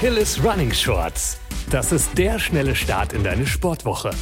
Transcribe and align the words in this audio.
Achilles 0.00 0.42
Running 0.42 0.72
Shorts. 0.72 1.38
Das 1.68 1.92
ist 1.92 2.16
der 2.16 2.38
schnelle 2.38 2.74
Start 2.74 3.12
in 3.12 3.22
deine 3.22 3.46
Sportwoche. 3.46 4.12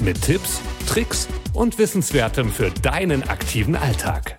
Mit 0.00 0.20
Tipps, 0.20 0.60
Tricks 0.88 1.28
und 1.52 1.78
Wissenswertem 1.78 2.50
für 2.50 2.72
deinen 2.82 3.22
aktiven 3.22 3.76
Alltag. 3.76 4.36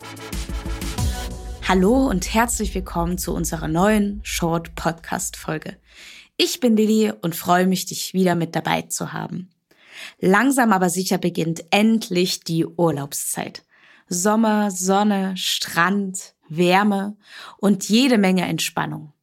Hallo 1.65 2.05
und 2.05 2.33
herzlich 2.33 2.75
willkommen 2.75 3.17
zu 3.17 3.33
unserer 3.33 3.69
neuen 3.69 4.19
Short 4.23 4.75
Podcast 4.75 5.37
Folge. 5.37 5.77
Ich 6.35 6.59
bin 6.59 6.75
Lilly 6.75 7.13
und 7.21 7.33
freue 7.33 7.65
mich, 7.65 7.85
dich 7.85 8.13
wieder 8.13 8.35
mit 8.35 8.53
dabei 8.53 8.81
zu 8.81 9.13
haben. 9.13 9.51
Langsam 10.19 10.73
aber 10.73 10.89
sicher 10.89 11.17
beginnt 11.17 11.63
endlich 11.71 12.41
die 12.41 12.65
Urlaubszeit. 12.65 13.63
Sommer, 14.09 14.69
Sonne, 14.69 15.37
Strand, 15.37 16.33
Wärme 16.49 17.15
und 17.57 17.87
jede 17.87 18.17
Menge 18.17 18.45
Entspannung. 18.45 19.13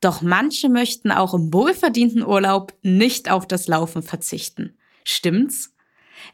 Doch 0.00 0.22
manche 0.22 0.68
möchten 0.68 1.10
auch 1.10 1.34
im 1.34 1.52
wohlverdienten 1.52 2.24
Urlaub 2.24 2.74
nicht 2.82 3.30
auf 3.30 3.46
das 3.46 3.66
Laufen 3.66 4.02
verzichten. 4.02 4.76
Stimmt's? 5.04 5.72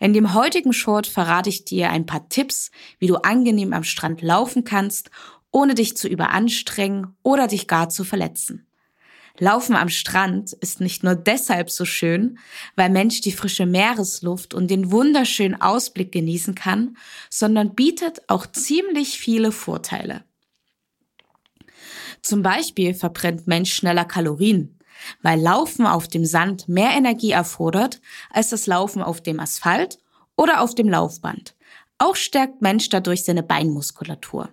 In 0.01 0.12
dem 0.12 0.34
heutigen 0.34 0.73
Short 0.73 1.07
verrate 1.07 1.48
ich 1.48 1.65
dir 1.65 1.91
ein 1.91 2.06
paar 2.06 2.29
Tipps, 2.29 2.70
wie 2.98 3.06
du 3.06 3.17
angenehm 3.17 3.73
am 3.73 3.84
Strand 3.84 4.23
laufen 4.23 4.65
kannst, 4.65 5.11
ohne 5.51 5.75
dich 5.75 5.97
zu 5.97 6.09
überanstrengen 6.09 7.15
oder 7.23 7.47
dich 7.47 7.69
gar 7.69 7.89
zu 7.89 8.05
verletzen. 8.05 8.67
Laufen 9.39 9.77
am 9.77 9.89
Strand 9.89 10.53
ist 10.53 10.81
nicht 10.81 11.05
nur 11.05 11.15
deshalb 11.15 11.70
so 11.70 11.84
schön, 11.84 12.39
weil 12.77 12.91
Mensch 12.91 13.23
die 13.23 13.33
frische 13.33 13.67
Meeresluft 13.67 14.55
und 14.55 14.70
den 14.70 14.91
wunderschönen 14.91 15.61
Ausblick 15.61 16.12
genießen 16.12 16.55
kann, 16.55 16.97
sondern 17.31 17.75
bietet 17.75 18.20
auch 18.29 18.47
ziemlich 18.47 19.19
viele 19.19 19.53
Vorteile. 19.53 20.25
Zum 22.23 22.43
Beispiel 22.43 22.95
verbrennt 22.95 23.47
Mensch 23.47 23.75
schneller 23.75 24.05
Kalorien, 24.05 24.78
weil 25.23 25.41
Laufen 25.41 25.87
auf 25.87 26.06
dem 26.06 26.25
Sand 26.25 26.69
mehr 26.69 26.91
Energie 26.91 27.33
erfordert 27.33 28.01
als 28.31 28.51
das 28.51 28.67
Laufen 28.67 29.03
auf 29.03 29.20
dem 29.20 29.41
Asphalt 29.41 29.98
oder 30.37 30.61
auf 30.61 30.75
dem 30.75 30.89
Laufband. 30.89 31.56
Auch 31.98 32.17
stärkt 32.17 32.62
Mensch 32.62 32.89
dadurch 32.89 33.25
seine 33.25 33.43
Beinmuskulatur. 33.43 34.48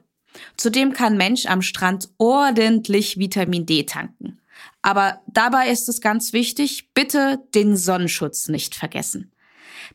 Zudem 0.58 0.94
kann 0.94 1.17
Mensch 1.17 1.45
am 1.45 1.62
Strand 1.62 2.09
ordentlich 2.17 3.17
Vitamin 3.17 3.66
D 3.66 3.84
tanken. 3.84 4.40
Aber 4.81 5.22
dabei 5.28 5.70
ist 5.70 5.90
es 5.90 6.02
ganz 6.02 6.34
wichtig, 6.34 6.94
bitte 6.94 7.40
den 7.56 7.75
Sonnenschutz 7.75 8.47
nicht 8.47 8.75
vergessen. 8.75 9.31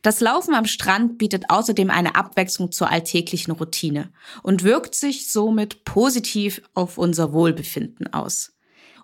Das 0.01 0.19
Laufen 0.19 0.53
am 0.53 0.65
Strand 0.65 1.17
bietet 1.17 1.49
außerdem 1.49 1.89
eine 1.89 2.15
Abwechslung 2.15 2.71
zur 2.71 2.89
alltäglichen 2.89 3.51
Routine 3.51 4.11
und 4.43 4.63
wirkt 4.63 4.95
sich 4.95 5.31
somit 5.31 5.83
positiv 5.85 6.61
auf 6.73 6.97
unser 6.97 7.33
Wohlbefinden 7.33 8.13
aus. 8.13 8.53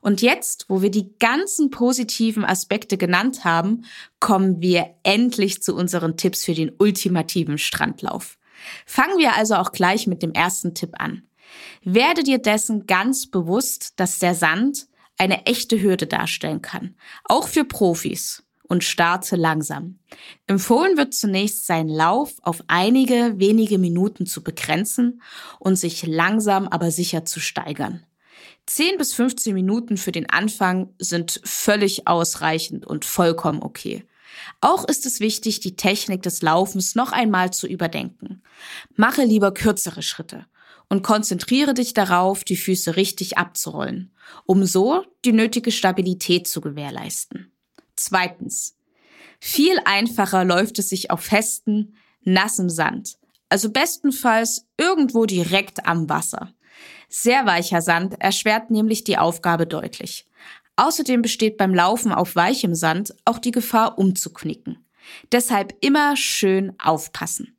Und 0.02 0.22
jetzt, 0.22 0.66
wo 0.68 0.82
wir 0.82 0.90
die 0.90 1.16
ganzen 1.20 1.70
positiven 1.70 2.44
Aspekte 2.44 2.98
genannt 2.98 3.46
haben, 3.46 3.86
kommen 4.20 4.60
wir 4.60 4.96
endlich 5.04 5.62
zu 5.62 5.76
unseren 5.76 6.18
Tipps 6.18 6.44
für 6.44 6.56
den 6.56 6.72
ultimativen 6.80 7.60
Strandlauf. 7.60 8.40
Fangen 8.86 9.20
wir 9.20 9.36
also 9.36 9.56
auch 9.56 9.72
gleich 9.72 10.08
mit 10.08 10.24
dem 10.24 10.34
ersten 10.34 10.74
Tipp 10.74 10.94
an. 10.98 11.24
Werde 11.84 12.24
dir 12.24 12.40
dessen 12.40 12.88
ganz 12.88 13.30
bewusst, 13.30 14.00
dass 14.00 14.20
der 14.20 14.34
Sand 14.34 14.88
eine 15.18 15.46
echte 15.46 15.80
Hürde 15.80 16.08
darstellen 16.08 16.62
kann, 16.62 16.96
auch 17.26 17.48
für 17.48 17.64
Profis 17.64 18.44
und 18.72 18.86
starte 18.86 19.36
langsam. 19.36 20.00
Empfohlen 20.48 20.96
wird 20.96 21.14
zunächst 21.14 21.68
seinen 21.68 21.90
Lauf 21.90 22.36
auf 22.42 22.64
einige 22.68 23.34
wenige 23.36 23.78
Minuten 23.78 24.26
zu 24.26 24.42
begrenzen 24.42 25.22
und 25.60 25.76
sich 25.76 26.08
langsam 26.08 26.70
aber 26.70 26.90
sicher 26.90 27.26
zu 27.26 27.42
steigern. 27.42 28.06
10 28.68 28.98
bis 28.98 29.14
15 29.14 29.54
Minuten 29.54 29.98
für 29.98 30.14
den 30.14 30.30
Anfang 30.30 30.94
sind 31.00 31.42
völlig 31.44 32.08
ausreichend 32.08 32.88
und 32.88 33.04
vollkommen 33.04 33.62
okay. 33.62 34.06
Auch 34.62 34.88
ist 34.88 35.06
es 35.06 35.20
wichtig, 35.20 35.60
die 35.60 35.76
Technik 35.76 36.22
des 36.22 36.42
Laufens 36.42 36.96
noch 36.96 37.12
einmal 37.12 37.52
zu 37.52 37.68
überdenken. 37.68 38.42
Mache 38.96 39.26
lieber 39.26 39.54
kürzere 39.54 40.02
Schritte 40.02 40.46
und 40.88 41.04
konzentriere 41.04 41.74
dich 41.74 41.94
darauf, 41.94 42.46
die 42.46 42.56
Füße 42.56 42.96
richtig 42.96 43.38
abzurollen, 43.38 44.16
um 44.46 44.64
so 44.64 45.04
die 45.26 45.34
nötige 45.34 45.74
Stabilität 45.74 46.48
zu 46.48 46.62
gewährleisten. 46.62 47.52
Zweitens. 47.96 48.76
Viel 49.40 49.80
einfacher 49.86 50.46
läuft 50.46 50.80
es 50.80 50.90
sich 50.90 51.12
auf 51.12 51.22
festen, 51.22 51.96
nassem 52.24 52.70
Sand. 52.70 53.18
Also 53.50 53.72
bestenfalls 53.72 54.68
irgendwo 54.78 55.26
direkt 55.26 55.86
am 55.86 56.10
Wasser. 56.10 56.54
Sehr 57.10 57.46
weicher 57.46 57.82
Sand 57.82 58.16
erschwert 58.20 58.72
nämlich 58.72 59.04
die 59.04 59.18
Aufgabe 59.18 59.68
deutlich. 59.68 60.26
Außerdem 60.78 61.22
besteht 61.22 61.58
beim 61.58 61.76
Laufen 61.76 62.12
auf 62.12 62.36
weichem 62.36 62.76
Sand 62.76 63.14
auch 63.26 63.40
die 63.40 63.52
Gefahr 63.52 63.98
umzuknicken. 63.98 64.86
Deshalb 65.32 65.76
immer 65.82 66.16
schön 66.16 66.74
aufpassen. 66.80 67.58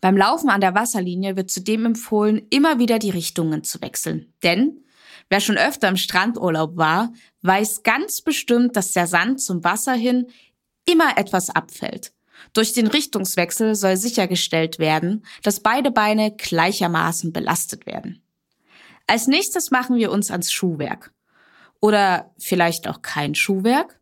Beim 0.00 0.16
Laufen 0.16 0.50
an 0.50 0.60
der 0.60 0.74
Wasserlinie 0.74 1.36
wird 1.36 1.50
zudem 1.50 1.86
empfohlen, 1.86 2.46
immer 2.50 2.78
wieder 2.78 2.98
die 2.98 3.10
Richtungen 3.10 3.64
zu 3.64 3.80
wechseln. 3.80 4.32
Denn 4.42 4.84
wer 5.32 5.40
schon 5.40 5.56
öfter 5.56 5.88
im 5.88 5.96
Strandurlaub 5.96 6.76
war, 6.76 7.10
weiß 7.40 7.84
ganz 7.84 8.20
bestimmt, 8.20 8.76
dass 8.76 8.92
der 8.92 9.06
Sand 9.06 9.40
zum 9.40 9.64
Wasser 9.64 9.94
hin 9.94 10.26
immer 10.84 11.16
etwas 11.16 11.48
abfällt. 11.48 12.12
Durch 12.52 12.74
den 12.74 12.86
Richtungswechsel 12.86 13.74
soll 13.74 13.96
sichergestellt 13.96 14.78
werden, 14.78 15.24
dass 15.42 15.60
beide 15.60 15.90
Beine 15.90 16.36
gleichermaßen 16.36 17.32
belastet 17.32 17.86
werden. 17.86 18.22
Als 19.06 19.26
nächstes 19.26 19.70
machen 19.70 19.96
wir 19.96 20.12
uns 20.12 20.30
ans 20.30 20.52
Schuhwerk. 20.52 21.12
Oder 21.80 22.34
vielleicht 22.38 22.86
auch 22.86 23.00
kein 23.00 23.34
Schuhwerk? 23.34 24.00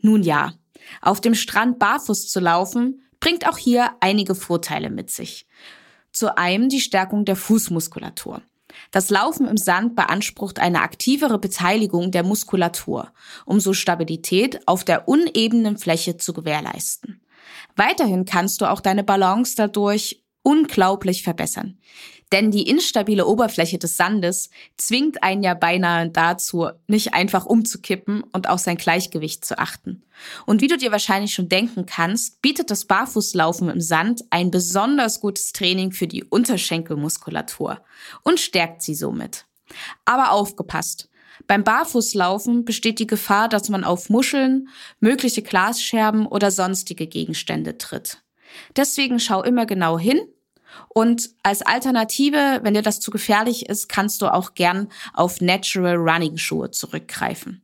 Nun 0.00 0.22
ja, 0.22 0.54
auf 1.02 1.20
dem 1.20 1.34
Strand 1.34 1.78
barfuß 1.78 2.28
zu 2.28 2.40
laufen, 2.40 3.02
bringt 3.20 3.46
auch 3.46 3.58
hier 3.58 3.90
einige 4.00 4.34
Vorteile 4.34 4.88
mit 4.88 5.10
sich. 5.10 5.46
Zu 6.10 6.38
einem 6.38 6.70
die 6.70 6.80
Stärkung 6.80 7.26
der 7.26 7.36
Fußmuskulatur. 7.36 8.40
Das 8.90 9.10
Laufen 9.10 9.46
im 9.46 9.56
Sand 9.56 9.96
beansprucht 9.96 10.58
eine 10.58 10.82
aktivere 10.82 11.38
Beteiligung 11.38 12.10
der 12.10 12.22
Muskulatur, 12.22 13.12
um 13.44 13.60
so 13.60 13.72
Stabilität 13.72 14.66
auf 14.66 14.84
der 14.84 15.08
unebenen 15.08 15.78
Fläche 15.78 16.16
zu 16.16 16.32
gewährleisten. 16.32 17.20
Weiterhin 17.76 18.24
kannst 18.24 18.60
du 18.60 18.66
auch 18.66 18.80
deine 18.80 19.04
Balance 19.04 19.54
dadurch 19.56 20.22
unglaublich 20.42 21.22
verbessern. 21.22 21.78
Denn 22.32 22.52
die 22.52 22.68
instabile 22.68 23.26
Oberfläche 23.26 23.78
des 23.78 23.96
Sandes 23.96 24.50
zwingt 24.76 25.22
einen 25.22 25.42
ja 25.42 25.54
beinahe 25.54 26.08
dazu, 26.08 26.68
nicht 26.86 27.12
einfach 27.12 27.44
umzukippen 27.44 28.22
und 28.22 28.48
auf 28.48 28.60
sein 28.60 28.76
Gleichgewicht 28.76 29.44
zu 29.44 29.58
achten. 29.58 30.04
Und 30.46 30.60
wie 30.60 30.68
du 30.68 30.76
dir 30.76 30.92
wahrscheinlich 30.92 31.34
schon 31.34 31.48
denken 31.48 31.86
kannst, 31.86 32.40
bietet 32.40 32.70
das 32.70 32.84
Barfußlaufen 32.84 33.68
im 33.68 33.80
Sand 33.80 34.22
ein 34.30 34.52
besonders 34.52 35.20
gutes 35.20 35.52
Training 35.52 35.90
für 35.90 36.06
die 36.06 36.22
Unterschenkelmuskulatur 36.22 37.80
und 38.22 38.38
stärkt 38.38 38.82
sie 38.82 38.94
somit. 38.94 39.46
Aber 40.04 40.30
aufgepasst! 40.30 41.08
Beim 41.46 41.64
Barfußlaufen 41.64 42.64
besteht 42.64 42.98
die 42.98 43.06
Gefahr, 43.06 43.48
dass 43.48 43.70
man 43.70 43.82
auf 43.82 44.10
Muscheln, 44.10 44.68
mögliche 45.00 45.42
Glasscherben 45.42 46.26
oder 46.26 46.50
sonstige 46.50 47.06
Gegenstände 47.06 47.78
tritt. 47.78 48.22
Deswegen 48.76 49.20
schau 49.20 49.42
immer 49.42 49.66
genau 49.66 49.98
hin 49.98 50.20
und 50.88 51.30
als 51.42 51.62
Alternative, 51.62 52.60
wenn 52.62 52.74
dir 52.74 52.82
das 52.82 53.00
zu 53.00 53.10
gefährlich 53.10 53.68
ist, 53.68 53.88
kannst 53.88 54.22
du 54.22 54.32
auch 54.32 54.54
gern 54.54 54.88
auf 55.14 55.40
Natural 55.40 55.96
Running 55.96 56.36
Schuhe 56.36 56.70
zurückgreifen. 56.70 57.62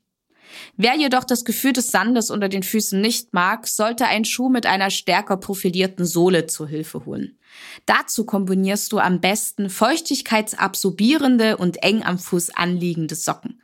Wer 0.76 0.96
jedoch 0.96 1.24
das 1.24 1.44
Gefühl 1.44 1.74
des 1.74 1.90
Sandes 1.90 2.30
unter 2.30 2.48
den 2.48 2.62
Füßen 2.62 3.00
nicht 3.00 3.34
mag, 3.34 3.66
sollte 3.66 4.06
einen 4.06 4.24
Schuh 4.24 4.48
mit 4.48 4.64
einer 4.64 4.90
stärker 4.90 5.36
profilierten 5.36 6.06
Sohle 6.06 6.46
zu 6.46 6.66
Hilfe 6.66 7.04
holen. 7.04 7.38
Dazu 7.84 8.24
kombinierst 8.24 8.92
du 8.92 8.98
am 8.98 9.20
besten 9.20 9.68
feuchtigkeitsabsorbierende 9.68 11.58
und 11.58 11.82
eng 11.82 12.02
am 12.04 12.18
Fuß 12.18 12.50
anliegende 12.50 13.14
Socken. 13.14 13.60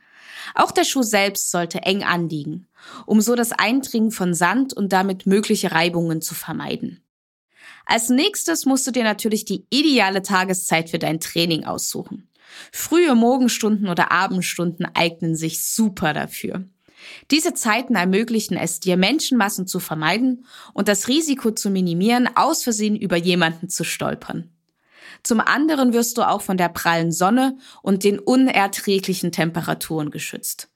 Auch 0.55 0.71
der 0.71 0.83
Schuh 0.83 1.03
selbst 1.03 1.51
sollte 1.51 1.81
eng 1.81 2.03
anliegen, 2.03 2.67
um 3.05 3.21
so 3.21 3.33
das 3.35 3.53
Eindringen 3.53 4.11
von 4.11 4.33
Sand 4.33 4.73
und 4.73 4.93
damit 4.93 5.25
mögliche 5.25 5.71
Reibungen 5.71 6.21
zu 6.21 6.35
vermeiden. 6.35 7.02
Als 7.85 8.09
nächstes 8.09 8.65
musst 8.65 8.87
du 8.87 8.91
dir 8.91 9.03
natürlich 9.03 9.45
die 9.45 9.65
ideale 9.69 10.21
Tageszeit 10.21 10.89
für 10.89 10.99
dein 10.99 11.19
Training 11.19 11.65
aussuchen. 11.65 12.29
Frühe 12.71 13.15
Morgenstunden 13.15 13.89
oder 13.89 14.11
Abendstunden 14.11 14.87
eignen 14.93 15.35
sich 15.35 15.65
super 15.65 16.13
dafür. 16.13 16.65
Diese 17.31 17.53
Zeiten 17.53 17.95
ermöglichen 17.95 18.55
es 18.55 18.79
dir, 18.79 18.95
Menschenmassen 18.95 19.67
zu 19.67 19.79
vermeiden 19.79 20.45
und 20.73 20.87
das 20.87 21.07
Risiko 21.07 21.51
zu 21.51 21.69
minimieren, 21.69 22.29
aus 22.35 22.63
Versehen 22.63 22.95
über 22.95 23.17
jemanden 23.17 23.69
zu 23.69 23.83
stolpern. 23.83 24.49
Zum 25.21 25.39
anderen 25.39 25.93
wirst 25.93 26.17
du 26.17 26.23
auch 26.23 26.41
von 26.41 26.57
der 26.57 26.69
prallen 26.69 27.11
Sonne 27.11 27.57
und 27.81 28.03
den 28.03 28.19
unerträglichen 28.19 29.31
Temperaturen 29.31 30.11
geschützt. 30.11 30.69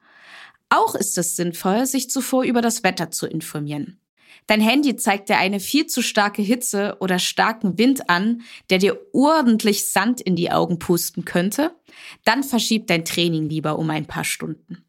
Auch 0.69 0.95
ist 0.95 1.17
es 1.17 1.35
sinnvoll, 1.35 1.85
sich 1.85 2.09
zuvor 2.09 2.43
über 2.43 2.61
das 2.61 2.83
Wetter 2.83 3.09
zu 3.11 3.25
informieren. 3.25 3.99
Dein 4.47 4.61
Handy 4.61 4.95
zeigt 4.95 5.29
dir 5.29 5.37
eine 5.37 5.59
viel 5.59 5.87
zu 5.87 6.01
starke 6.01 6.41
Hitze 6.41 6.97
oder 6.99 7.19
starken 7.19 7.77
Wind 7.77 8.09
an, 8.09 8.41
der 8.69 8.77
dir 8.77 8.99
ordentlich 9.13 9.89
Sand 9.89 10.21
in 10.21 10.35
die 10.35 10.51
Augen 10.51 10.79
pusten 10.79 11.25
könnte, 11.25 11.75
dann 12.23 12.43
verschieb 12.43 12.87
dein 12.87 13.05
Training 13.05 13.49
lieber 13.49 13.77
um 13.77 13.89
ein 13.89 14.05
paar 14.05 14.23
Stunden. 14.23 14.83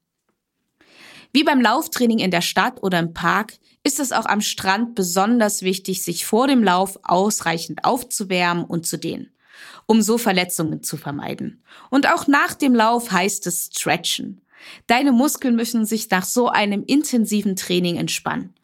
Wie 1.32 1.44
beim 1.44 1.61
Lauftraining 1.61 2.20
in 2.20 2.31
der 2.31 2.40
Stadt 2.40 2.82
oder 2.82 2.99
im 2.99 3.12
Park 3.12 3.58
ist 3.85 4.00
es 4.00 4.12
auch 4.12 4.26
am 4.26 4.40
Strand 4.40 4.94
besonders 4.94 5.62
wichtig, 5.62 6.02
sich 6.02 6.25
vor 6.25 6.46
dem 6.46 6.62
Lauf 6.62 6.99
ausreichend 7.02 7.84
aufzuwärmen 7.84 8.64
und 8.64 8.87
zu 8.87 8.96
dehnen, 8.96 9.32
um 9.87 10.00
so 10.02 10.19
Verletzungen 10.19 10.82
zu 10.82 10.96
vermeiden. 10.96 11.62
Und 11.91 12.11
auch 12.11 12.26
nach 12.26 12.55
dem 12.55 12.75
Lauf 12.75 13.11
heißt 13.12 13.46
es 13.46 13.70
stretchen. 13.73 14.41
Deine 14.87 15.12
Muskeln 15.12 15.55
müssen 15.55 15.84
sich 15.84 16.11
nach 16.11 16.25
so 16.25 16.49
einem 16.49 16.82
intensiven 16.84 17.56
Training 17.56 17.96
entspannen. 17.96 18.55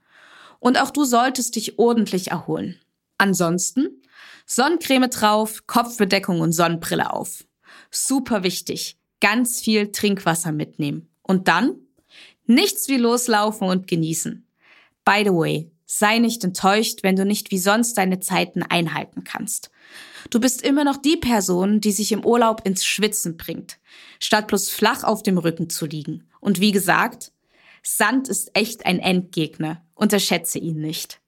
Und 0.65 0.81
auch 0.81 0.89
du 0.89 1.05
solltest 1.05 1.57
dich 1.57 1.79
ordentlich 1.79 2.29
erholen. 2.31 2.81
Ansonsten 3.19 4.01
Sonnencreme 4.47 5.11
drauf, 5.11 5.67
Kopfbedeckung 5.67 6.41
und 6.41 6.53
Sonnenbrille 6.53 7.13
auf. 7.13 7.45
Super 7.91 8.45
wichtig. 8.45 8.97
Ganz 9.21 9.61
viel 9.61 9.93
Trinkwasser 9.93 10.53
mitnehmen. 10.53 11.11
Und 11.21 11.49
dann 11.49 11.75
nichts 12.47 12.89
wie 12.89 12.97
loslaufen 12.97 13.69
und 13.69 13.87
genießen. 13.89 14.47
By 15.05 15.23
the 15.27 15.33
way, 15.33 15.71
sei 15.85 16.19
nicht 16.19 16.43
enttäuscht, 16.45 17.01
wenn 17.03 17.17
du 17.17 17.27
nicht 17.27 17.51
wie 17.51 17.59
sonst 17.59 17.99
deine 17.99 18.21
Zeiten 18.21 18.63
einhalten 18.63 19.23
kannst. 19.23 19.71
Du 20.31 20.41
bist 20.41 20.63
immer 20.63 20.85
noch 20.85 20.97
die 20.97 21.19
Person, 21.19 21.83
die 21.83 21.93
sich 21.93 22.11
im 22.11 22.25
Urlaub 22.25 22.63
ins 22.65 22.87
Schwitzen 22.87 23.37
bringt, 23.37 23.79
statt 24.19 24.47
bloß 24.47 24.71
flach 24.71 25.05
auf 25.05 25.23
dem 25.23 25.37
Rücken 25.37 25.69
zu 25.69 25.85
liegen. 25.85 26.27
Und 26.41 26.59
wie 26.59 26.73
gesagt, 26.73 27.34
Sand 27.85 28.29
ist 28.29 28.51
echt 28.55 28.87
ein 28.87 28.99
Endgegner. 28.99 29.85
Unterschätze 29.95 30.59
ihn 30.59 30.81
nicht. 30.81 31.21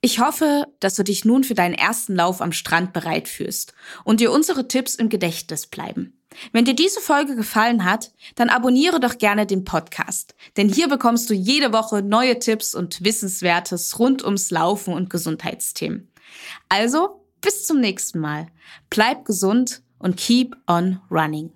Ich 0.00 0.18
hoffe, 0.18 0.66
dass 0.78 0.94
du 0.94 1.02
dich 1.04 1.26
nun 1.26 1.44
für 1.44 1.54
deinen 1.54 1.74
ersten 1.74 2.14
Lauf 2.14 2.40
am 2.40 2.52
Strand 2.52 2.94
bereit 2.94 3.28
fühlst 3.28 3.74
und 4.04 4.20
dir 4.20 4.32
unsere 4.32 4.66
Tipps 4.66 4.94
im 4.94 5.10
Gedächtnis 5.10 5.66
bleiben. 5.66 6.16
Wenn 6.52 6.64
dir 6.64 6.74
diese 6.74 7.00
Folge 7.00 7.34
gefallen 7.34 7.84
hat, 7.84 8.12
dann 8.36 8.48
abonniere 8.48 9.00
doch 9.00 9.18
gerne 9.18 9.46
den 9.46 9.64
Podcast, 9.64 10.34
denn 10.56 10.68
hier 10.68 10.88
bekommst 10.88 11.28
du 11.28 11.34
jede 11.34 11.72
Woche 11.72 12.02
neue 12.02 12.38
Tipps 12.38 12.74
und 12.74 13.04
Wissenswertes 13.04 13.98
rund 13.98 14.24
ums 14.24 14.50
Laufen 14.50 14.94
und 14.94 15.10
Gesundheitsthemen. 15.10 16.10
Also, 16.68 17.26
bis 17.40 17.66
zum 17.66 17.80
nächsten 17.80 18.20
Mal. 18.20 18.46
Bleib 18.88 19.24
gesund 19.24 19.82
und 19.98 20.16
keep 20.16 20.56
on 20.66 21.00
running. 21.10 21.52